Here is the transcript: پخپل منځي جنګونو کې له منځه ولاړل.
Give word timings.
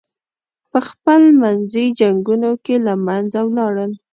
پخپل 0.71 1.23
منځي 1.41 1.85
جنګونو 1.99 2.51
کې 2.65 2.75
له 2.85 2.93
منځه 3.07 3.39
ولاړل. 3.45 3.91